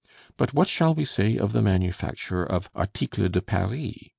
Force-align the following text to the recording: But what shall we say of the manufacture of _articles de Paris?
But 0.35 0.51
what 0.51 0.67
shall 0.67 0.95
we 0.95 1.05
say 1.05 1.37
of 1.37 1.51
the 1.51 1.61
manufacture 1.61 2.43
of 2.43 2.73
_articles 2.73 3.31
de 3.33 3.39
Paris? 3.43 3.97